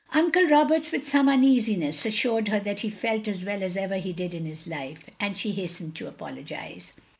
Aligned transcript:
Uncle 0.15 0.47
Roberts, 0.47 0.91
with 0.91 1.07
some 1.07 1.29
uneasiness, 1.29 2.07
assured 2.07 2.47
her 2.47 2.59
that 2.59 2.79
he 2.79 2.89
felt 2.89 3.27
as 3.27 3.45
well 3.45 3.61
as 3.61 3.77
ever 3.77 3.97
he 3.97 4.13
did 4.13 4.33
in 4.33 4.45
his 4.45 4.65
life, 4.65 5.07
and 5.19 5.37
she 5.37 5.51
hastened 5.51 5.93
to 5.95 6.07
apologise. 6.07 6.91